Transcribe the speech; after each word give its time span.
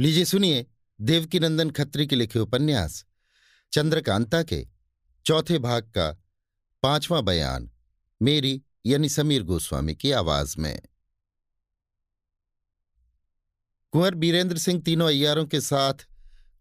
लीजिए 0.00 0.24
सुनिए 0.24 0.66
देवकीनंदन 1.00 1.70
खत्री 1.70 2.06
के 2.06 2.16
लिखे 2.16 2.38
उपन्यास, 2.38 3.04
चंद्रकांता 3.72 4.42
के 4.42 4.68
चौथे 5.26 5.58
भाग 5.58 5.82
का 5.82 6.24
पांचवां 6.82 7.24
बयान, 7.24 7.70
मेरी 8.22 8.62
यानी 8.86 9.08
समीर 9.08 9.42
गोस्वामी 9.42 9.94
की 9.94 10.12
आवाज़ 10.12 10.54
में। 10.58 10.80
कुंवर 13.92 14.14
बीरेंद्र 14.14 14.58
सिंह 14.58 14.80
तीनों 14.80 15.08
अयारों 15.08 15.46
के 15.46 15.60
साथ 15.60 16.06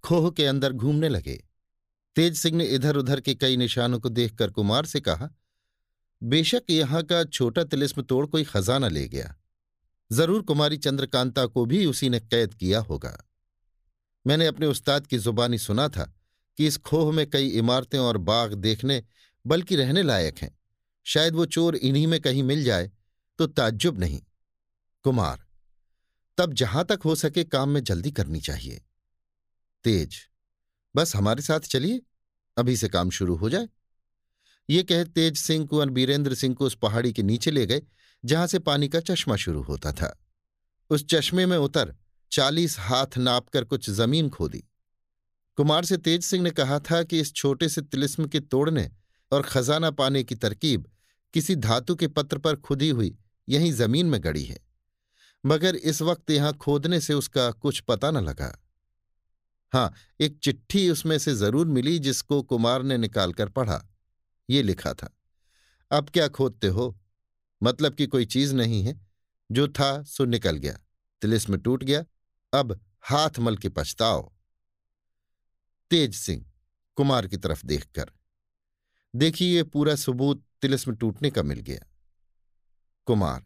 खोह 0.04 0.30
के 0.32 0.46
अंदर 0.46 0.74
घूमने 0.74 1.10
लगे। 1.10 1.48
तेज 2.16 2.38
सिंह 2.38 2.58
ने 2.58 2.66
इधर 2.66 2.96
उधर 2.96 3.22
के 3.22 3.36
कई 3.36 3.58
निशानों 3.58 4.00
को 4.00 4.10
देखकर 4.10 4.52
कुमार 4.52 4.86
से 4.86 5.00
कहा, 5.00 5.30
बेशक 6.24 6.64
यहाँ 6.70 7.04
का 7.04 7.24
छोटा 7.24 7.64
तिलिस्म 7.64 8.02
तोड़ 8.02 8.26
कोई 8.26 8.44
खजाना 8.44 8.88
ले 8.88 9.08
गया। 9.08 9.36
ज़रूर 10.12 10.42
कुमारी 10.42 10.78
चंद्रकांता 10.78 11.46
को 11.46 11.66
भी 11.66 11.86
उसी 11.86 12.10
ने 12.10 12.20
कैद 12.20 12.54
किया 12.54 12.80
होगा। 12.80 13.26
मैंने 14.28 14.46
अपने 14.46 14.66
उस्ताद 14.66 15.08
की 15.08 15.18
जुबानी 15.18 15.58
सुना 15.58 15.88
था 15.88 16.14
कि 16.58 16.68
इस 16.68 16.78
खोह 16.78 17.12
में 17.14 17.30
कई 17.30 17.48
इमारतें 17.50 18.00
और 18.00 18.18
बाग 18.18 18.54
देखने, 18.54 19.04
बल्कि 19.46 19.76
रहने 19.76 20.04
लायक 20.04 20.38
हैं। 20.38 20.58
शायद 21.06 21.36
वो 21.36 21.46
चोर 21.46 21.76
इन्हीं 21.76 22.08
में 22.08 22.20
कहीं 22.22 22.44
मिल 22.44 22.64
जाए 22.64 22.92
तो 23.40 23.48
ताज्जुब 23.48 24.00
नहीं। 24.00 24.22
कुमार, 25.06 25.46
तब 26.38 26.54
जहाँ 26.54 26.86
तक 26.86 27.00
हो 27.06 27.16
सके 27.16 27.44
काम 27.44 27.70
में 27.70 27.84
जल्दी 27.84 28.12
करनी 28.12 28.42
चाहिए। 28.42 28.82
तेज, 29.86 30.18
बस 30.96 31.16
हमारे 31.16 31.42
साथ 31.42 31.60
चलिए, 31.60 32.02
अभी 32.58 32.76
से 32.78 32.88
काम 32.88 33.10
शुरू 33.10 33.36
हो 33.36 33.50
जाए। 33.50 33.68
ये 34.70 34.84
कह 34.84 35.04
तेज 35.04 35.38
सिंह 35.38 35.66
कुंवर 35.66 35.90
बीरेंद्र 35.90 36.36
सिंह 36.36 36.56
को 36.56 36.66
उस 36.66 36.78
पहाड़ी 36.82 37.14
के 37.14 37.24
नीचे 37.24 37.52
ले 37.52 37.66
गए, 37.66 37.82
जहाँ 38.26 38.48
से 38.48 38.60
पानी 38.60 38.88
का 38.88 39.00
चश्मा 39.00 39.36
शुरू 39.36 39.62
होता 39.62 39.92
था। 39.92 40.16
उस 40.90 41.06
चश्मे 41.10 41.46
में 41.46 41.58
उतर 41.58 41.96
चालीस 42.32 42.78
हाथ 42.80 43.18
नापकर 43.18 43.64
कुछ 43.64 43.90
ज़मीन 43.90 44.30
खोदी। 44.30 44.64
कुमार 45.58 45.86
से 45.86 45.98
तेज 45.98 46.24
सिंह 46.24 46.44
ने 46.44 46.52
कहा 46.52 46.80
था 46.82 47.02
कि 47.04 47.20
इस 47.20 47.34
छोटे 47.34 47.70
से 47.70 47.82
तिलिस्म 47.82 48.28
के 48.28 48.40
तोड़ने 48.40 48.90
और 49.32 49.42
खजाना 49.42 49.92
पाने 49.92 50.24
की 50.24 50.36
तरकीब 50.36 50.86
किसी 51.34 51.56
धातु 51.58 51.96
के 51.96 52.08
पत्र 52.08 52.38
पर 52.38 52.56
खुदी 52.58 52.90
हुई, 52.90 53.16
यहीं 53.48 53.72
ज़मीन 53.74 54.06
में 54.06 54.20
गड़ी 54.24 54.44
है। 54.44 54.60
मगर 55.44 55.76
इस 55.76 56.02
वक्त 56.02 56.32
यहाँ 56.32 56.54
खोदने 56.54 57.00
से 57.02 57.14
उसका 57.14 57.50
कुछ 57.52 57.80
पता 57.80 58.12
न 58.12 58.24
लगा। 58.24 58.52
हाँ 59.74 59.94
एक 60.20 60.38
चिट्ठी 60.44 60.90
उसमें 60.90 61.18
से 61.18 61.34
ज़रूर 61.36 61.68
मिली 61.68 61.98
जिसको 62.00 62.42
कुमार 62.44 62.84
ने 62.84 62.98
निकालकर 62.98 63.50
पढ़ा। 63.50 63.82
ये 64.50 64.62
लिखा 64.64 64.94
था, 64.94 65.10
अब 65.92 66.10
क्या 66.10 66.28
खोदते 66.28 66.68
हो? 66.68 66.96
मतलब 67.62 67.96
कि 67.96 68.08
कोई 68.08 68.26
चीज़ 68.28 68.54
नहीं 68.56 68.84
है। 68.84 69.00
जो 69.50 69.68
था 69.70 69.92
सो 70.04 70.26
निकल 70.26 70.58
गया। 70.58 70.78
तिलिस्म 71.22 71.58
टूट 71.58 71.84
गया। 71.84 72.04
अब 72.54 72.80
हाथ 73.04 73.40
मल 73.40 73.58
के 73.58 73.70
पछताओ। 73.70 74.22
तेज 75.92 76.16
सिंह, 76.16 76.46
कुमार 76.98 77.28
की 77.28 77.38
तरफ़ 77.38 77.66
देखकर। 77.66 78.12
देखिए, 79.14 79.56
ये 79.56 79.64
पूरा 79.64 79.96
सबूत 79.96 80.44
तिलिस्म 80.62 80.96
टूटने 80.96 81.30
का 81.32 81.44
मिल 81.44 81.60
गया। 81.60 81.86
कुमार, 83.08 83.46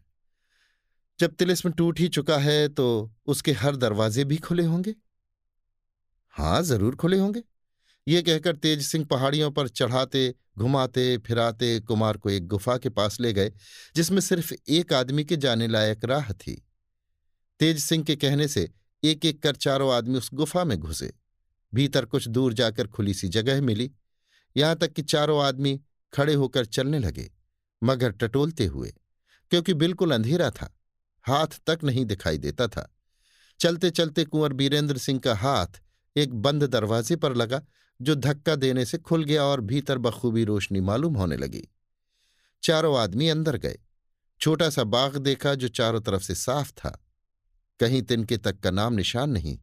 जब 1.18 1.34
तिलिस्म 1.34 1.70
टूट 1.72 2.00
ही 2.00 2.08
चुका 2.08 2.38
है 2.38 2.68
तो 2.68 2.86
उसके 3.26 3.52
हर 3.52 3.76
दरवाजे 3.76 4.24
भी 4.24 4.36
खुले 4.36 4.64
होंगे? 4.64 4.94
हाँ, 6.34 6.62
ज़रूर 6.62 6.96
खुले 6.96 7.18
होंगे। 7.18 7.42
ये 8.06 8.22
कहकर 8.22 8.56
तेज 8.56 8.82
सिंह 8.82 9.04
पहाड़ियों 9.04 9.50
पर 9.50 9.68
चढ़ाते, 9.68 10.34
घुमाते, 10.58 11.16
फिराते 11.18 11.78
कुमार 11.80 12.16
को 12.16 12.30
एक 12.30 12.46
गुफा 12.46 12.76
के 12.78 12.88
पास 12.88 13.20
ले 13.20 13.32
गए, 13.32 13.52
जिसमें 13.96 14.20
सिर्फ़ 14.20 14.52
एक 14.68 14.92
आदमी 14.92 15.24
के 15.24 15.36
जाने 15.36 15.68
लायक 15.68 16.04
राह 16.04 16.32
थी। 16.32 16.54
तेज 17.60 17.78
सिंह 17.78 18.04
के 18.04 18.16
कहने 18.16 18.48
से 18.48 18.68
एक 19.04 19.24
एक 19.24 19.42
कर 19.42 19.56
चारों 19.56 19.92
आदमी 19.94 20.18
उस 20.18 20.30
गुफा 20.34 20.64
में 20.64 20.78
घुसे। 20.78 21.12
भीतर 21.74 22.04
कुछ 22.04 22.28
दूर 22.28 22.52
जाकर 22.52 22.86
खुली 22.86 23.14
सी 23.14 23.28
जगह 23.28 23.62
मिली। 23.62 23.90
यहाँ 24.56 24.76
तक 24.76 24.92
कि 24.92 25.02
चारों 25.02 25.44
आदमी 25.44 25.80
खड़े 26.12 26.34
होकर 26.34 26.64
चलने 26.64 26.98
लगे, 26.98 27.30
मगर 27.82 28.10
टटोलते 28.10 28.66
हुए, 28.66 28.94
क्योंकि 29.50 29.74
बिल्कुल 29.74 30.10
अंधेरा 30.10 30.50
था, 30.50 30.78
हाथ 31.22 31.46
तक 31.66 31.78
नहीं 31.84 32.04
दिखाई 32.04 32.38
देता 32.38 32.68
था। 32.68 32.96
चलते 33.60 33.90
चलते 33.90 34.24
कुंवर 34.24 34.52
बीरेंद्र 34.52 34.98
सिंह 34.98 35.20
का 35.20 35.34
हाथ 35.34 35.82
एक 36.16 36.34
बंद 36.34 36.64
दरवाजे 36.64 37.16
पर 37.16 37.34
लगा, 37.34 37.62
जो 38.02 38.14
धक्का 38.14 38.54
देने 38.54 38.84
से 38.84 38.98
खुल 38.98 39.24
गया 39.24 39.44
और 39.44 39.60
भीतर 39.60 39.98
बखूबी 39.98 40.44
रोशनी 40.44 40.80
मालूम 40.80 41.14
होने 41.14 41.36
लगी। 41.36 41.68
चारों 42.62 42.98
आदमी 42.98 43.28
अंदर 43.28 43.56
गए। 43.56 43.78
छोटा 44.40 44.70
सा 44.70 44.84
बाग 44.84 45.16
देखा 45.16 45.54
जो 45.54 45.68
चारों 45.68 46.00
तरफ़ 46.00 46.22
से 46.22 46.34
साफ़ 46.34 46.72
था। 46.72 47.03
कहीं 47.80 48.02
तिनके 48.02 48.36
तक 48.36 48.60
का 48.60 48.70
नाम 48.70 48.94
निशान 48.94 49.30
नहीं। 49.30 49.58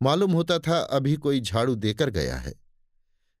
मालूम 0.00 0.32
होता 0.32 0.58
था 0.58 0.78
अभी 0.78 1.14
कोई 1.16 1.40
झाड़ू 1.40 1.74
देकर 1.74 2.10
गया 2.10 2.36
है। 2.36 2.54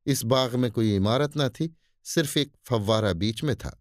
इस 0.06 0.24
बाग 0.24 0.54
में 0.54 0.70
कोई 0.70 0.94
इमारत 0.96 1.36
न 1.36 1.48
थी, 1.48 1.74
सिर्फ़ 2.06 2.38
एक 2.38 2.52
फव्वारा 2.64 3.12
बीच 3.12 3.42
में 3.44 3.54
था। 3.56 3.78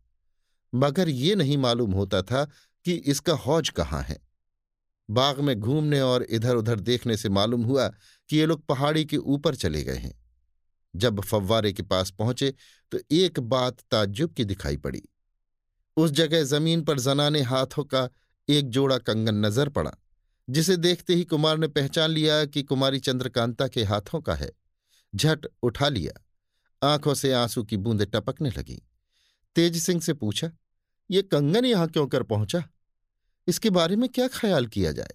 मगर 0.73 1.09
ये 1.09 1.35
नहीं 1.35 1.57
मालूम 1.57 1.91
होता 1.91 2.21
था 2.21 2.43
कि 2.85 2.93
इसका 2.93 3.33
हौज 3.33 3.69
कहाँ 3.69 4.01
है। 4.01 4.19
बाग 5.09 5.39
में 5.39 5.59
घूमने 5.59 6.01
और 6.01 6.23
इधर 6.23 6.55
उधर 6.55 6.79
देखने 6.79 7.17
से 7.17 7.29
मालूम 7.29 7.63
हुआ 7.63 7.87
कि 8.29 8.37
ये 8.37 8.45
लोग 8.45 8.65
पहाड़ी 8.65 9.05
के 9.05 9.17
ऊपर 9.17 9.55
चले 9.55 9.83
गए 9.83 9.97
हैं। 9.97 10.13
जब 10.93 11.21
फव्वारे 11.21 11.73
के 11.73 11.83
पास 11.83 12.11
पहुँचे 12.11 12.53
तो 12.91 12.99
एक 13.11 13.39
बात 13.39 13.79
ताज्जुब 13.91 14.33
की 14.33 14.45
दिखाई 14.45 14.77
पड़ी। 14.77 15.01
उस 15.97 16.11
जगह 16.11 16.43
ज़मीन 16.43 16.81
पर 16.81 16.99
जनाने 16.99 17.41
हाथों 17.41 17.83
का 17.83 18.09
एक 18.47 18.69
जोड़ा 18.69 18.97
कंगन 18.97 19.45
नज़र 19.45 19.69
पड़ा। 19.69 19.91
जिसे 20.49 20.77
देखते 20.77 21.15
ही 21.15 21.23
कुमार 21.23 21.57
ने 21.57 21.67
पहचान 21.67 22.09
लिया 22.09 22.45
कि 22.45 22.63
कुमारी 22.63 22.99
चंद्रकांता 22.99 23.67
के 23.67 23.83
हाथों 23.83 24.21
का 24.21 24.35
है। 24.35 24.51
झट 25.15 25.45
उठा 25.63 25.89
लिया। 25.89 26.25
आँखों 26.93 27.13
से 27.13 27.33
आँसू 27.33 27.63
की 27.63 27.77
बूंदें 27.77 28.07
टपकने 28.07 28.49
लगी। 28.49 28.87
तेज 29.55 29.77
सिंह 29.77 30.01
से 30.01 30.13
पूछा, 30.13 30.51
ये 31.11 31.21
कंगन 31.21 31.65
यहाँ 31.65 31.87
क्यों 31.87 32.07
कर 32.07 32.23
पहुँचा? 32.23 32.63
इसके 33.47 33.69
बारे 33.69 33.95
में 33.95 34.09
क्या 34.09 34.27
ख्याल 34.27 34.67
किया 34.67 34.91
जाए? 34.91 35.13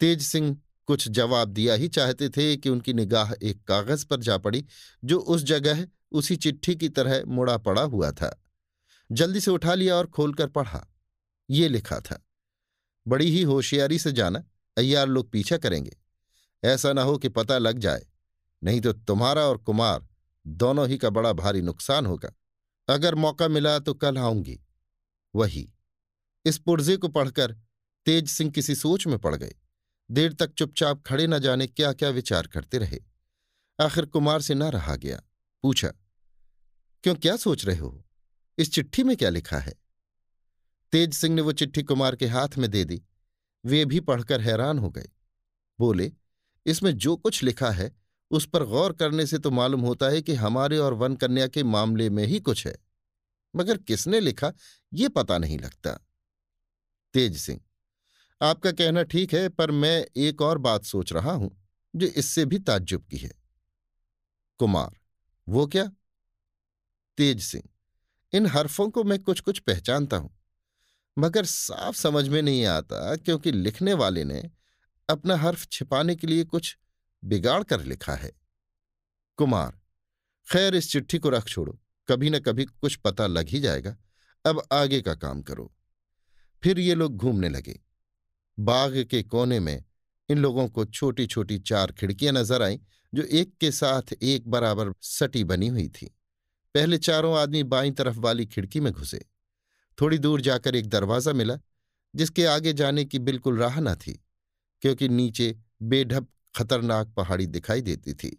तेज 0.00 0.22
सिंह 0.22 0.60
कुछ 0.86 1.08
जवाब 1.08 1.48
दिया 1.48 1.74
ही 1.74 1.88
चाहते 1.88 2.28
थे 2.28 2.56
कि 2.56 2.68
उनकी 2.68 2.92
निगाह 2.92 3.32
एक 3.42 3.64
कागज़ 3.64 4.06
पर 4.06 4.20
जा 4.20 4.38
पड़ी, 4.38 4.64
जो 5.04 5.18
उस 5.18 5.42
जगह, 5.42 5.88
उसी 6.12 6.36
चिट्ठी 6.36 6.74
की 6.74 6.88
तरह 6.88 7.24
मुड़ा 7.26 7.56
पड़ा 7.56 7.82
हुआ 7.82 8.10
था। 8.10 8.44
जल्दी 9.12 9.40
से 9.40 9.50
उठा 9.50 9.74
लिया 9.74 9.96
और 9.96 10.06
खोलकर 10.06 10.46
पढ़ा। 10.46 10.86
ये 11.50 11.68
लिखा 11.68 12.00
था। 12.00 12.26
बड़ी 13.06 13.30
ही 13.30 13.42
होशियारी 13.42 13.98
से 13.98 14.12
जाना 14.12 14.44
अय्यार 14.76 15.08
लोग 15.08 15.30
पीछा 15.30 15.56
करेंगे। 15.56 15.96
ऐसा 16.64 16.92
ना 16.92 17.02
हो 17.02 17.18
कि 17.18 17.28
पता 17.28 17.58
लग 17.58 17.78
जाए। 17.78 18.06
नहीं 18.62 18.80
तो 18.80 18.92
तुम्हारा 18.92 19.42
और 19.42 19.58
कुमार 19.58 20.08
दोनों 20.46 20.88
ही 20.88 20.98
का 20.98 21.10
बड़ा 21.10 21.32
भारी 21.32 21.62
नुकसान 21.62 22.06
होगा। 22.06 22.32
अगर 22.88 23.14
मौका 23.14 23.48
मिला 23.48 23.78
तो 23.78 23.94
कल 23.94 24.18
आऊँगी। 24.18 24.58
वही। 25.34 25.72
इस 26.44 26.58
पुर्जे 26.58 26.96
को 26.96 27.08
पढ़कर 27.08 27.52
तेज 28.06 28.28
सिंह 28.28 28.50
किसी 28.50 28.74
सोच 28.74 29.06
में 29.06 29.18
पड़ 29.18 29.34
गए। 29.36 29.54
देर 30.10 30.32
तक 30.32 30.52
चुपचाप 30.52 31.02
खड़े 31.06 31.26
न 31.26 31.38
जाने 31.38 31.66
क्या 31.66 31.92
क्या 31.92 32.08
विचार 32.08 32.46
करते 32.46 32.78
रहे। 32.78 32.98
आखिर 33.78 34.06
कुमार 34.06 34.40
से 34.40 34.54
न 34.54 34.62
रहा 34.62 34.96
गया। 34.96 35.22
पूछा, 35.64 35.88
क्यों 37.04 37.14
क्या 37.14 37.36
सोच 37.36 37.64
रहे 37.64 37.76
हो? 37.76 38.04
इस 38.58 38.72
चिट्ठी 38.72 39.02
में 39.02 39.16
क्या 39.16 39.30
लिखा 39.30 39.58
है? 39.58 39.74
तेज 40.92 41.14
सिंह 41.14 41.34
ने 41.34 41.42
वो 41.42 41.52
चिट्ठी 41.52 41.82
कुमार 41.82 42.16
के 42.16 42.26
हाथ 42.26 42.56
में 42.58 42.70
दे 42.70 42.84
दी। 42.84 43.02
वे 43.64 43.84
भी 43.84 44.00
पढ़कर 44.00 44.40
हैरान 44.40 44.78
हो 44.78 44.90
गए। 44.90 45.08
बोले, 45.78 46.12
इसमें 46.66 46.96
जो 46.96 47.16
कुछ 47.16 47.42
लिखा 47.42 47.70
है, 47.70 47.90
उस 48.30 48.46
पर 48.46 48.64
गौर 48.64 48.92
करने 48.92 49.26
से 49.26 49.38
तो 49.38 49.50
मालूम 49.50 49.80
होता 49.80 50.06
है 50.06 50.22
कि 50.22 50.34
हमारे 50.34 50.78
और 50.78 50.94
वन 50.94 51.16
कन्या 51.16 51.46
के 51.46 51.62
मामले 51.62 52.10
में 52.10 52.24
ही 52.24 52.40
कुछ 52.40 52.66
है। 52.66 52.74
मगर 53.54 53.76
किसने 53.76 54.20
लिखा, 54.20 54.52
ये 54.92 55.08
पता 55.08 55.38
नहीं 55.38 55.58
लगता। 55.58 55.92
तेज 57.14 57.36
सिंह, 57.36 57.60
आपका 58.40 58.72
कहना 58.72 59.02
ठीक 59.02 59.34
है, 59.34 59.48
पर 59.48 59.70
मैं 59.70 60.06
एक 60.16 60.42
और 60.42 60.58
बात 60.58 60.84
सोच 60.84 61.12
रहा 61.12 61.32
हूँ, 61.32 61.50
जो 61.94 62.06
इससे 62.06 62.44
भी 62.44 62.58
ताज्जुब 62.58 63.04
की 63.04 63.16
है। 63.16 63.32
कुमार, 64.60 64.98
वो 65.46 65.66
क्या? 65.66 65.84
तेज 67.18 67.42
सिंह, 67.42 67.64
इन 68.32 68.46
हरफों 68.46 68.88
को 68.90 69.04
मैं 69.04 69.18
कुछ 69.18 69.40
कुछ 69.40 69.58
पहचानता 69.58 70.16
हूँ। 70.16 70.36
मगर 71.18 71.44
साफ़ 71.44 71.96
समझ 71.96 72.28
में 72.28 72.42
नहीं 72.42 72.64
आता 72.66 73.16
क्योंकि 73.16 73.52
लिखने 73.52 73.94
वाले 73.94 74.24
ने 74.24 74.50
अपना 75.08 75.36
हर्फ 75.36 75.66
छिपाने 75.72 76.16
के 76.16 76.26
लिए 76.26 76.44
कुछ 76.44 76.76
बिगाड़ 77.24 77.62
कर 77.62 77.84
लिखा 77.84 78.14
है। 78.14 78.32
कुमार, 79.36 79.80
खैर 80.48 80.74
इस 80.74 80.90
चिट्ठी 80.92 81.18
को 81.18 81.28
रख 81.28 81.48
छोड़ो, 81.48 81.78
कभी 82.08 82.30
न 82.30 82.38
कभी 82.38 82.64
कुछ 82.64 82.96
पता 82.96 83.26
लग 83.26 83.48
ही 83.48 83.60
जाएगा। 83.60 83.96
अब 84.44 84.62
आगे 84.72 85.00
का 85.00 85.14
काम 85.14 85.42
करो। 85.42 85.72
फिर 86.62 86.78
ये 86.78 86.94
लोग 86.94 87.16
घूमने 87.16 87.48
लगे। 87.48 87.80
बाग 88.58 89.02
के 89.10 89.22
कोने 89.22 89.60
में 89.60 89.84
इन 90.28 90.38
लोगों 90.38 90.68
को 90.68 90.84
छोटी 90.84 91.26
छोटी 91.26 91.58
चार 91.58 91.92
खिड़कियाँ 91.92 92.32
नज़र 92.32 92.62
आईं, 92.62 92.78
जो 93.14 93.22
एक 93.22 93.56
के 93.60 93.70
साथ 93.70 94.12
एक 94.22 94.48
बराबर 94.48 94.92
सटी 95.00 95.44
बनी 95.44 95.68
हुई 95.68 95.88
थी। 95.88 96.06
पहले 96.74 96.98
चारों 96.98 97.38
आदमी 97.38 97.62
बाईं 97.62 97.92
तरफ़ 97.92 98.18
वाली 98.18 98.46
खिड़की 98.46 98.80
में 98.80 98.92
घुसे। 98.92 99.24
थोड़ी 99.98 100.18
दूर 100.18 100.40
जाकर 100.40 100.76
एक 100.76 100.88
दरवाज़ा 100.88 101.32
मिला, 101.32 101.58
जिसके 102.14 102.44
आगे 102.44 102.72
जाने 102.72 103.04
की 103.04 103.18
बिल्कुल 103.18 103.58
राह 103.58 103.80
न 103.80 103.94
थी, 103.96 104.12
क्योंकि 104.82 105.08
नीचे 105.08 105.54
बेढब 105.82 106.26
खतरनाक 106.54 107.12
पहाड़ी 107.16 107.46
दिखाई 107.46 107.80
देती 107.82 108.14
थी। 108.14 108.38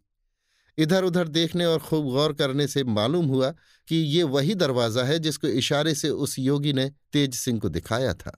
इधर 0.78 1.04
उधर 1.04 1.28
देखने 1.28 1.66
और 1.66 1.80
खूब 1.80 2.06
गौर 2.06 2.34
करने 2.34 2.68
से 2.68 2.84
मालूम 2.84 3.26
हुआ 3.26 3.50
कि 3.88 3.96
ये 3.96 4.24
वही 4.26 4.56
दरवाज़ा 4.56 5.04
है 5.04 5.18
जिसको 5.20 5.48
इशारे 5.48 5.94
से 5.96 6.10
उस 6.10 6.38
योगी 6.40 6.74
ने 6.74 6.90
तेज 7.14 7.36
सिंह 7.36 7.60
को 7.60 7.70
दिखाया 7.70 8.14
था। 8.14 8.32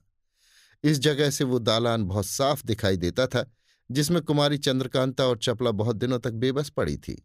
इस 0.84 0.98
जगह 0.98 1.30
से 1.30 1.44
वो 1.44 1.58
दालान 1.58 2.04
बहुत 2.04 2.26
साफ़ 2.26 2.64
दिखाई 2.66 2.96
देता 2.96 3.26
था, 3.26 3.44
जिसमें 3.90 4.20
कुमारी 4.22 4.58
चंद्रकांता 4.58 5.26
और 5.26 5.38
चपला 5.38 5.70
बहुत 5.70 5.96
दिनों 5.96 6.18
तक 6.18 6.32
बेबस 6.34 6.70
पड़ी 6.70 6.96
थी। 6.96 7.22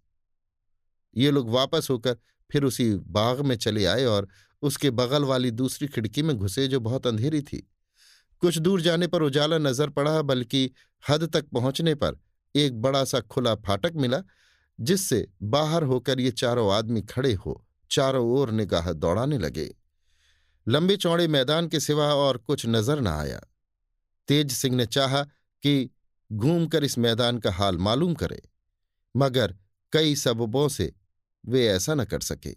ये 1.16 1.32
लोग 1.32 1.50
वापस 1.50 1.88
होकर 1.90 2.18
फिर 2.50 2.64
उसी 2.64 2.94
बाग 2.96 3.42
में 3.42 3.56
चले 3.56 3.86
आए 3.86 4.06
और 4.06 4.28
उसके 4.62 4.90
बगल 4.92 5.24
वाली 5.24 5.52
दूसरी 5.52 5.88
खिड़की 5.88 6.22
में 6.22 6.36
घुसे 6.38 6.68
जो 6.68 6.80
बहुत 6.80 7.08
अंधेरी 7.08 7.42
थी। 7.42 7.68
कुछ 8.42 8.58
दूर 8.58 8.82
जाने 8.82 9.08
पर 9.08 9.22
उजाला 9.22 9.58
नज़र 9.58 9.90
पड़ा, 9.90 10.22
बल्कि 10.22 10.70
हद 11.04 11.24
तक 11.34 11.50
पहुँचने 11.50 11.96
पर 11.96 12.20
एक 12.56 12.82
बड़ा 12.82 13.04
सा 13.04 13.20
खुला 13.22 13.56
फाटक 13.58 13.94
मिला, 13.96 14.22
जिससे 14.80 15.28
बाहर 15.44 15.84
होकर 15.84 16.20
ये 16.20 16.32
चारों 16.32 16.72
आदमी 16.74 17.02
खड़े 17.02 17.34
हो, 17.34 17.64
चारों 17.92 18.26
ओर 18.32 18.52
निगाह 18.52 18.92
दौड़ाने 18.94 19.38
लगे। 19.38 19.70
लंबे 20.68 20.96
चौड़े 20.98 21.28
मैदान 21.28 21.68
के 21.68 21.80
सिवा 21.80 22.14
और 22.16 22.38
कुछ 22.38 22.66
नज़र 22.66 23.00
न 23.00 23.08
आया। 23.08 23.40
तेज 24.28 24.52
सिंह 24.52 24.76
ने 24.76 24.86
चाहा 24.86 25.24
कि 25.64 25.90
घूमकर 26.32 26.84
इस 26.84 26.98
मैदान 26.98 27.38
का 27.38 27.52
हाल 27.52 27.78
मालूम 27.78 28.14
करे, 28.14 28.42
मगर 29.16 29.56
कई 29.94 30.16
सबबों 30.16 30.68
से 30.70 30.92
वे 31.44 31.66
ऐसा 31.68 31.94
न 31.96 32.06
कर 32.06 32.20
सके। 32.20 32.56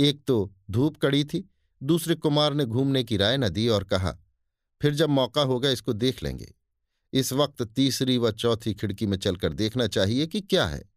एक 0.00 0.24
तो 0.26 0.52
धूप 0.70 0.96
कड़ी 0.96 1.24
थी, 1.24 1.50
दूसरे 1.82 2.14
कुमार 2.14 2.54
ने 2.54 2.64
घूमने 2.64 3.04
की 3.04 3.16
राय 3.16 3.36
न 3.36 3.48
दी 3.48 3.68
और 3.68 3.84
कहा, 3.84 4.18
फिर 4.82 4.94
जब 4.94 5.08
मौका 5.08 5.42
होगा 5.42 5.70
इसको 5.70 5.92
देख 5.92 6.22
लेंगे। 6.22 6.54
इस 7.12 7.32
वक्त 7.32 7.62
तीसरी 7.62 8.18
व 8.18 8.30
चौथी 8.30 8.74
खिड़की 8.74 9.06
में 9.06 9.18
चलकर 9.18 9.52
देखना 9.52 9.86
चाहिए 9.86 10.26
कि 10.26 10.40
क्या 10.40 10.66
है। 10.66 10.90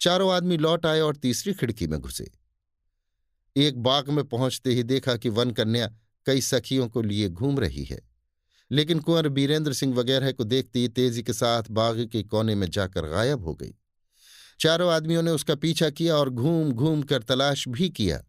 चारों 0.00 0.32
आदमी 0.32 0.56
लौट 0.56 0.86
आए 0.86 1.00
और 1.00 1.16
तीसरी 1.16 1.52
खिड़की 1.54 1.86
में 1.86 2.00
घुसे। 2.00 2.30
एक 3.56 3.78
बाग 3.82 4.10
में 4.10 4.24
पहुँचते 4.24 4.70
ही 4.70 4.82
देखा 4.82 5.16
कि 5.16 5.28
वन 5.28 5.50
कन्या 5.50 5.92
कई 6.26 6.40
सखियों 6.40 6.88
को 6.88 7.02
लिए 7.02 7.28
घूम 7.28 7.58
रही 7.58 7.84
है। 7.84 8.14
लेकिन 8.70 9.00
कुंवर 9.00 9.28
बीरेंद्र 9.28 9.72
सिंह 9.72 9.94
वगैरह 9.94 10.32
को 10.32 10.44
देखते 10.44 10.78
ही 10.78 10.88
तेज़ी 10.88 11.22
के 11.22 11.32
साथ 11.32 11.62
बाग 11.70 12.08
के 12.12 12.22
कोने 12.22 12.54
में 12.54 12.70
जाकर 12.70 13.06
गायब 13.06 13.44
हो 13.44 13.54
गई। 13.54 13.74
चारों 14.60 14.90
आदमियों 14.92 15.22
ने 15.22 15.30
उसका 15.30 15.54
पीछा 15.56 15.90
किया 15.90 16.16
और 16.16 16.30
घूम 16.30 16.72
घूम 16.72 17.02
कर 17.02 17.22
तलाश 17.22 17.66
भी 17.68 17.88
किया। 17.90 18.22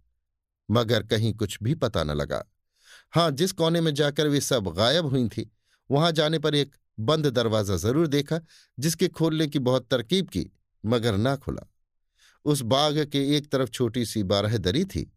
मगर 0.69 1.04
कहीं 1.04 1.33
कुछ 1.33 1.57
भी 1.63 1.75
पता 1.75 2.04
न 2.04 2.12
लगा। 2.12 2.44
हाँ, 3.13 3.30
जिस 3.31 3.51
कोने 3.51 3.81
में 3.81 3.94
जाकर 3.94 4.27
वे 4.27 4.42
सब 4.42 4.74
गायब 4.77 5.06
हुई 5.06 5.27
थी, 5.27 5.50
वहाँ 5.89 6.12
जाने 6.12 6.39
पर 6.39 6.56
एक 6.56 6.75
बंद 6.98 7.27
दरवाज़ा 7.27 7.75
ज़रूर 7.77 8.07
देखा, 8.07 8.39
जिसके 8.77 9.07
खोलने 9.10 9.48
की 9.48 9.60
बहुत 9.62 9.88
तरकीब 9.88 10.27
की, 10.27 10.50
मगर 10.83 11.18
ना 11.18 11.36
खुला। 11.36 11.68
उस 12.45 12.62
बाग 12.63 12.98
के 13.06 13.19
एक 13.38 13.51
तरफ़ 13.51 13.69
छोटी 13.69 14.06
सी 14.06 14.24
बारह 14.25 14.57
दरी 14.57 14.83
थी। 14.86 15.12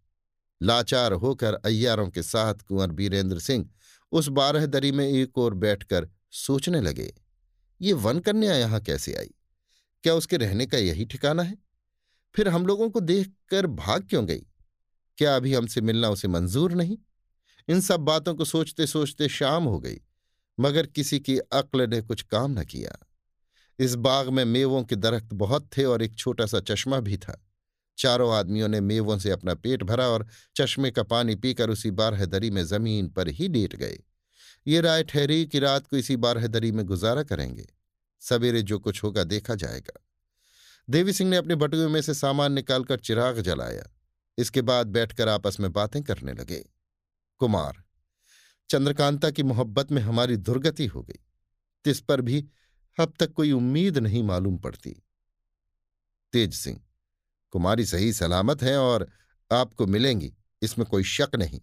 लाचार 0.60 1.12
होकर 1.14 1.54
अय्यारों 1.56 2.08
के 2.08 2.22
साथ 2.22 2.62
कुंवर 2.68 2.90
बीरेंद्र 2.92 3.38
सिंह 3.38 3.68
उस 4.12 4.28
बारह 4.30 4.66
दरी 4.66 4.92
में 4.92 5.06
एक 5.06 5.38
और 5.38 5.54
बैठकर 5.56 6.08
सोचने 6.32 6.80
लगे, 6.80 7.12
ये 7.80 7.92
वन 7.94 8.18
कन्या 8.20 8.54
यहाँ 8.54 8.80
कैसे 8.80 9.14
आई? 9.14 9.30
क्या 10.04 10.14
उसके 10.14 10.36
रहने 10.36 10.66
का 10.66 10.78
यही 10.78 11.04
ठिकाना 11.04 11.42
है? 11.42 11.56
फिर 12.34 12.48
हम 12.48 12.66
लोगों 12.66 12.90
को 12.90 13.00
देखकर 13.00 13.66
भाग 13.66 14.06
क्यों 14.10 14.26
गई? 14.26 14.46
क्या 15.18 15.36
अभी 15.36 15.54
हमसे 15.54 15.80
मिलना 15.80 16.08
उसे 16.08 16.28
मंजूर 16.28 16.72
नहीं? 16.72 16.98
इन 17.68 17.80
सब 17.80 18.00
बातों 18.00 18.34
को 18.34 18.44
सोचते 18.44 18.86
सोचते 18.86 19.28
शाम 19.28 19.64
हो 19.64 19.78
गई, 19.80 20.00
मगर 20.60 20.86
किसी 20.86 21.18
की 21.20 21.38
अक्ल 21.38 21.88
ने 21.88 22.00
कुछ 22.00 22.22
काम 22.22 22.58
न 22.60 22.64
किया। 22.64 22.96
इस 23.78 23.94
बाग 23.94 24.28
में 24.28 24.44
मेवों 24.44 24.82
के 24.84 24.96
दरख्त 24.96 25.34
बहुत 25.34 25.68
थे 25.76 25.84
और 25.84 26.02
एक 26.02 26.16
छोटा 26.16 26.46
सा 26.46 26.60
चश्मा 26.60 27.00
भी 27.00 27.16
था। 27.16 27.44
चारों 27.98 28.32
आदमियों 28.34 28.68
ने 28.68 28.80
मेवों 28.80 29.18
से 29.18 29.30
अपना 29.30 29.54
पेट 29.54 29.82
भरा 29.82 30.06
और 30.08 30.26
चश्मे 30.56 30.90
का 30.90 31.02
पानी 31.02 31.34
पीकर 31.34 31.70
उसी 31.70 31.90
बारहदरी 31.90 32.50
में 32.50 32.64
ज़मीन 32.64 33.08
पर 33.08 33.28
ही 33.28 33.48
लेट 33.48 33.76
गए। 33.76 33.98
ये 34.66 34.80
राय 34.80 35.02
ठहरी 35.02 35.46
कि 35.46 35.58
रात 35.58 35.86
को 35.86 35.96
इसी 35.96 36.16
बारहदरी 36.16 36.72
में 36.72 36.84
गुजारा 36.86 37.22
करेंगे। 37.22 37.66
सवेरे 38.20 38.62
जो 38.62 38.78
कुछ 38.78 39.02
होगा 39.04 39.24
देखा 39.24 39.54
जाएगा। 39.54 40.00
देवी 40.88 41.12
सिंह 41.12 41.30
ने 41.30 41.36
अपने 41.36 41.54
बटुए 41.54 41.86
में 41.86 42.02
से 42.02 42.14
सामान 42.14 42.52
निकालकर 42.52 42.98
चिराग 42.98 43.40
जलाया। 43.40 43.90
इसके 44.38 44.62
बाद 44.62 44.86
बैठकर 44.86 45.28
आपस 45.28 45.60
में 45.60 45.72
बातें 45.72 46.02
करने 46.02 46.32
लगे। 46.32 46.64
कुमार, 47.40 47.82
चंद्रकांता 48.70 49.30
की 49.30 49.42
मोहब्बत 49.42 49.92
में 49.92 50.02
हमारी 50.02 50.36
दुर्गति 50.36 50.86
हो 50.86 51.02
गई। 51.02 51.18
तिस 51.84 52.00
पर 52.00 52.20
भी 52.20 52.44
अब 52.98 53.14
तक 53.20 53.32
कोई 53.32 53.52
उम्मीद 53.52 53.98
नहीं 53.98 54.22
मालूम 54.22 54.58
पड़ती। 54.58 55.02
तेज 56.32 56.54
सिंह, 56.54 56.80
कुमारी 57.50 57.84
सही 57.86 58.12
सलामत 58.12 58.62
है 58.62 58.76
और 58.78 59.08
आपको 59.52 59.86
मिलेंगी, 59.86 60.32
इसमें 60.62 60.86
कोई 60.88 61.04
शक 61.04 61.36
नहीं। 61.36 61.60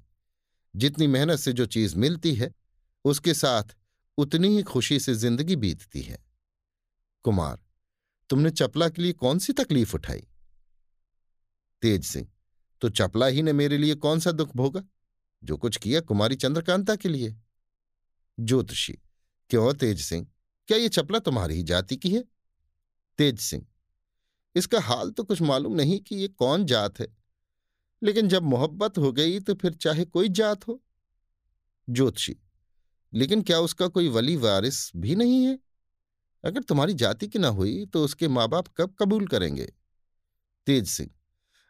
जितनी 0.75 1.07
मेहनत 1.07 1.39
से 1.39 1.53
जो 1.53 1.65
चीज़ 1.65 1.95
मिलती 1.95 2.35
है, 2.35 2.53
उसके 3.05 3.33
साथ 3.33 3.75
उतनी 4.17 4.47
ही 4.47 4.63
खुशी 4.63 4.99
से 4.99 5.15
ज़िंदगी 5.15 5.55
बीतती 5.55 6.01
है। 6.01 6.24
कुमार, 7.25 7.59
तुमने 8.29 8.49
चपला 8.51 8.89
के 8.89 9.01
लिए 9.01 9.13
कौन 9.13 9.39
सी 9.39 9.53
तकलीफ़ 9.53 9.95
उठाई? 9.95 10.23
तेज 11.83 12.05
सिंह 12.05 12.27
तो 12.81 12.89
चपला 12.89 13.25
ही 13.27 13.41
ने 13.41 13.53
मेरे 13.53 13.77
लिए 13.77 13.95
कौन 13.95 14.19
सा 14.19 14.31
दुख 14.31 14.55
भोगा? 14.55 14.83
जो 15.43 15.57
कुछ 15.57 15.77
किया 15.77 16.01
कुमारी 16.01 16.35
चंद्रकांता 16.35 16.95
के 16.95 17.09
लिए। 17.09 17.35
ज्योतिषी, 18.37 18.93
क्यों 19.49 19.73
तेज 19.73 20.01
सिंह? 20.01 20.27
क्या 20.69 20.77
ये 20.77 20.89
चपला 20.89 21.19
तुम्हारी 21.19 21.55
ही 21.55 21.63
जाति 21.63 21.95
की 21.95 22.09
है? 22.09 22.23
तेज 23.19 23.39
सिंह, 23.39 23.65
इसका 24.55 24.79
हाल 24.79 25.11
तो 25.11 25.23
कुछ 25.23 25.41
मालूम 25.41 25.75
नहीं 25.75 25.99
कि 25.99 26.15
ये 26.15 26.27
कौन 26.27 26.65
जात 26.65 26.99
है। 26.99 27.07
लेकिन 28.01 28.27
जब 28.29 28.43
मोहब्बत 28.43 28.97
हो 28.97 29.11
गई 29.13 29.39
तो 29.39 29.53
फिर 29.55 29.73
चाहे 29.73 30.05
कोई 30.05 30.29
जात 30.31 30.67
हो। 30.67 30.81
ज्योतिषी, 31.87 32.35
लेकिन 33.13 33.41
क्या 33.41 33.59
उसका 33.59 33.87
कोई 33.87 34.09
वली 34.09 34.35
वारिस 34.37 34.91
भी 34.95 35.15
नहीं 35.15 35.45
है? 35.45 35.59
अगर 36.45 36.63
तुम्हारी 36.63 36.93
जाति 36.93 37.27
की 37.27 37.39
ना 37.39 37.47
हुई 37.47 37.85
तो 37.85 38.03
उसके 38.03 38.27
माँ 38.27 38.47
बाप 38.49 38.67
कब 38.77 38.95
कबूल 38.99 39.27
करेंगे? 39.27 39.65
तेज 40.67 40.87
सिंह, 40.87 41.09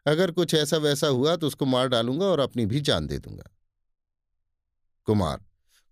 अगर 0.06 0.30
कुछ 0.30 0.54
ऐसा 0.54 0.76
वैसा 0.76 1.06
हुआ 1.06 1.36
तो 1.36 1.46
उसको 1.46 1.64
मार 1.64 1.88
डालूँगा 1.88 2.26
और 2.26 2.40
अपनी 2.40 2.66
भी 2.66 2.80
जान 2.80 3.06
दे 3.06 3.18
दूँगा। 3.18 3.50
कुमार, 5.08 5.40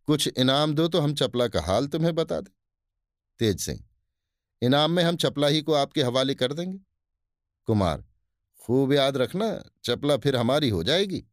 कुछ 0.08 0.28
इनाम 0.28 0.75
दो 0.75 0.88
तो 0.88 1.00
हम 1.00 1.14
चपला 1.14 1.48
का 1.48 1.60
हाल 1.60 1.86
तुम्हें 1.86 2.14
बता 2.14 2.40
दें। 2.40 2.52
तेज 3.40 3.61
सिंह, 3.61 3.80
इनाम 4.62 4.90
में 4.90 5.02
हम 5.04 5.16
चपला 5.16 5.47
ही 5.47 5.62
को 5.62 5.73
आपके 5.73 6.02
हवाले 6.02 6.35
कर 6.35 6.52
देंगे। 6.52 6.78
कुमार, 7.68 8.04
खूब 8.61 8.92
याद 8.92 9.16
रखना, 9.16 9.49
चपला 9.85 10.16
फिर 10.16 10.37
हमारी 10.37 10.68
हो 10.68 10.82
जाएगी। 10.82 11.25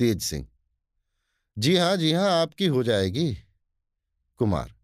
तेज 0.00 0.22
सिंह, 0.22 0.46
जी 1.56 1.76
हाँ 1.76 1.96
जी 1.96 2.12
हाँ, 2.12 2.30
आपकी 2.32 2.66
हो 2.66 2.82
जाएगी। 2.82 3.32
कुमार 4.40 4.74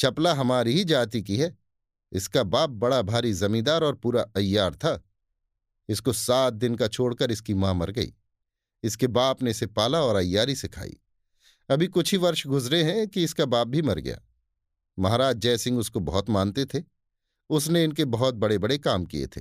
चपला 0.00 0.32
हमारी 0.34 0.72
ही 0.72 0.84
जाति 0.84 1.22
की 1.22 1.36
है। 1.36 1.56
इसका 2.12 2.42
बाप 2.42 2.70
बड़ा 2.70 3.00
भारी 3.02 3.32
जमींदार 3.32 3.84
और 3.84 3.94
पूरा 3.94 4.22
अय्यार 4.36 4.74
था। 4.74 5.00
इसको 5.88 6.12
सात 6.12 6.52
दिन 6.52 6.74
का 6.74 6.88
छोड़कर 6.88 7.30
इसकी 7.30 7.54
माँ 7.54 7.74
मर 7.74 7.90
गई। 7.90 8.12
इसके 8.84 9.06
बाप 9.06 9.42
ने 9.42 9.50
इसे 9.50 9.66
पाला 9.66 10.00
और 10.02 10.16
अय्यारी 10.16 10.54
सिखाई 10.56 10.96
अभी 11.68 11.86
कुछ 11.86 12.12
ही 12.12 12.18
वर्ष 12.18 12.46
गुजरे 12.46 12.82
हैं 12.82 13.06
कि 13.08 13.24
इसका 13.24 13.44
बाप 13.46 13.66
भी 13.66 13.82
मर 13.82 13.98
गया। 13.98 14.20
महाराज 14.98 15.36
जयसिंह 15.36 15.78
उसको 15.78 16.00
बहुत 16.00 16.30
मानते 16.30 16.64
थे। 16.64 16.82
उसने 17.50 17.84
इनके 17.84 18.04
बहुत 18.04 18.34
बड़े 18.34 18.58
बड़े 18.58 18.78
काम 18.78 19.04
किए 19.04 19.26
थे। 19.26 19.40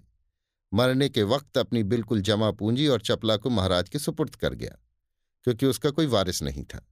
मरने 0.72 1.10
के 1.10 1.24
वक्त 1.24 1.58
अपनी 1.58 1.84
बिल्कुल 1.84 2.22
जमा 2.22 2.52
पूंजी 2.52 2.88
और 2.88 3.02
चपला 3.02 3.38
को 3.38 3.50
महाराज 3.50 3.90
के 3.90 4.00
सुपुर्द 4.00 4.36
कर 4.36 4.54
गया, 4.54 4.78
क्योंकि 5.48 5.66
उसका 5.66 5.90
कोई 5.90 6.06
वारिस 6.06 6.42
नहीं 6.44 6.64
था। 6.64 6.86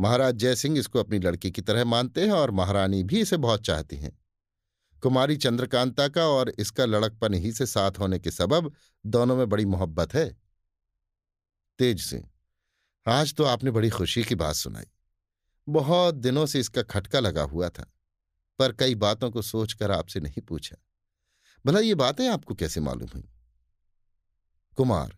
महाराज 0.00 0.34
जयसिंह 0.34 0.78
इसको 0.78 0.98
अपनी 0.98 1.18
लड़की 1.18 1.50
की 1.50 1.62
तरह 1.62 1.84
मानते 1.84 2.24
हैं 2.24 2.32
और 2.32 2.50
महारानी 2.50 3.02
भी 3.02 3.20
इसे 3.20 3.36
बहुत 3.36 3.62
चाहती 3.62 3.96
हैं। 3.96 4.18
कुमारी 5.02 5.36
चंद्रकांता 5.36 6.06
का 6.08 6.26
और 6.26 6.48
इसका 6.58 6.84
लड़कपन 6.84 7.34
ही 7.34 7.52
से 7.52 7.66
साथ 7.66 7.98
होने 7.98 8.18
के 8.18 8.30
सबब 8.30 8.72
दोनों 9.04 9.36
में 9.36 9.48
बड़ी 9.48 9.64
मोहब्बत 9.64 10.14
है। 10.14 10.28
तेज 11.78 12.00
सिंह, 12.00 12.28
आज 13.06 13.34
तो 13.34 13.44
आपने 13.44 13.70
बड़ी 13.70 13.90
खुशी 13.90 14.24
की 14.24 14.34
बात 14.34 14.54
सुनाई। 14.54 14.86
बहुत 15.68 16.14
दिनों 16.14 16.46
से 16.46 16.60
इसका 16.60 16.82
खटका 16.82 17.20
लगा 17.20 17.42
हुआ 17.42 17.68
था, 17.68 17.84
पर 18.58 18.72
कई 18.72 18.94
बातों 18.94 19.30
को 19.30 19.42
सोचकर 19.42 19.90
आपसे 19.90 20.20
नहीं 20.20 20.42
पूछा। 20.42 20.76
भला 21.64 21.80
ये 21.80 21.94
बातें 21.94 22.28
आपको 22.28 22.54
कैसे 22.54 22.80
मालूम 22.80 23.08
हुई? 23.14 23.28
कुमार, 24.76 25.16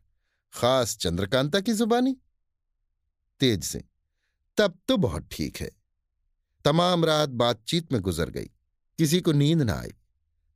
खास 0.52 0.96
चंद्रकांता 0.96 1.60
की 1.60 1.72
जुबानी? 1.72 2.16
तेज 3.40 3.64
सिंह 3.64 3.84
तब 4.56 4.78
तो 4.88 4.96
बहुत 4.96 5.28
ठीक 5.30 5.56
है। 5.56 5.70
तमाम 6.64 7.04
रात 7.04 7.28
बातचीत 7.28 7.92
में 7.92 8.02
गुजर 8.02 8.30
गई। 8.30 8.50
किसी 8.98 9.20
को 9.20 9.32
नींद 9.32 9.62
ना 9.62 9.72
आई। 9.72 9.92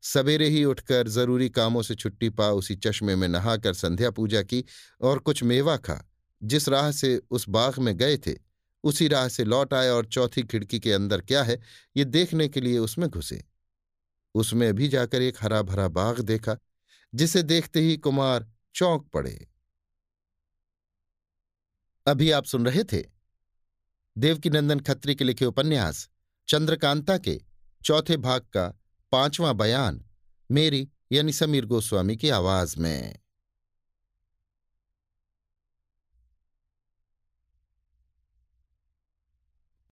सवेरे 0.03 0.49
ही 0.49 0.65
उठकर 0.65 1.09
ज़रूरी 1.09 1.51
कामों 1.51 1.83
से 1.83 1.95
छुट्टी 1.95 2.31
पा 2.31 2.49
उसी 2.49 2.77
चश्मे 2.77 3.17
में 3.17 3.29
नहाकर 3.29 3.75
संध्या 3.75 4.11
पूजा 4.11 4.43
की 4.43 4.65
और 5.01 5.19
कुछ 5.19 5.43
मेवा 5.43 5.77
खा। 5.77 6.11
जिस 6.43 6.69
राह 6.69 6.91
से 6.93 7.23
उस 7.31 7.49
बाग 7.49 7.79
में 7.79 7.97
गए 7.97 8.17
थे, 8.17 8.35
उसी 8.85 9.09
राह 9.09 9.29
से 9.29 9.45
लौट 9.45 9.75
आए 9.75 9.89
और 9.89 10.07
चौथी 10.07 10.43
खिड़की 10.43 10.81
के 10.81 10.93
अंदर 10.93 11.21
क्या 11.21 11.43
है, 11.43 11.61
ये 11.97 12.05
देखने 12.05 12.49
के 12.49 12.61
लिए 12.61 12.79
उसमें 12.79 13.09
घुसे। 13.09 13.45
उसमें 14.35 14.75
भी 14.75 14.89
जाकर 14.89 15.23
एक 15.23 15.37
हरा 15.41 15.63
भरा 15.63 15.89
बाग 15.89 16.21
देखा, 16.21 16.57
जिसे 17.15 17.43
देखते 17.43 17.81
ही 17.81 17.97
कुमार 17.97 18.49
चौंक 18.75 19.09
पड़े। 19.09 19.49
अभी 22.07 22.31
आप 22.31 22.45
सुन 22.45 22.67
रहे 22.67 22.85
थे 22.85 23.16
देवकीनंदन 24.19 24.81
खत्री 24.81 25.15
के 25.15 25.25
लिखे 25.25 25.45
उपन्यास, 25.45 26.09
चंद्रकांता 26.49 27.19
के 27.19 27.41
चौथे 27.85 28.17
भाग 28.17 28.41
का 28.41 28.81
पांचवां 29.13 29.57
बयान, 29.57 30.05
मेरी 30.51 30.89
यानी 31.13 31.33
समीर 31.33 31.67
गोस्वामी 31.67 32.17
की 32.17 32.29
आवाज़ 32.29 32.79
में। 32.79 33.19